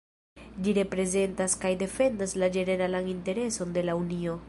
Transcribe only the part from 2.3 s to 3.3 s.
la ĝeneralan